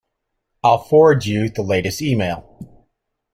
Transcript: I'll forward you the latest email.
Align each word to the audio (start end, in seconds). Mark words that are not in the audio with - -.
I'll 0.63 0.79
forward 0.79 1.27
you 1.27 1.47
the 1.47 1.61
latest 1.61 2.01
email. 2.01 2.87